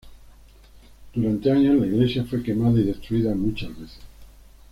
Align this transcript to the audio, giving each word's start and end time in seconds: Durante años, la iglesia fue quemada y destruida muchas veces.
Durante 1.13 1.51
años, 1.51 1.79
la 1.79 1.85
iglesia 1.85 2.23
fue 2.25 2.41
quemada 2.41 2.79
y 2.79 2.85
destruida 2.85 3.35
muchas 3.35 3.69
veces. 3.79 3.99